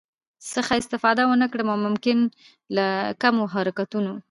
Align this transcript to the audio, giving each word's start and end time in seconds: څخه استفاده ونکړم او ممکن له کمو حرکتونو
څخه 0.53 0.73
استفاده 0.81 1.23
ونکړم 1.27 1.67
او 1.73 1.77
ممکن 1.85 2.17
له 2.75 2.87
کمو 3.21 3.43
حرکتونو 3.53 4.13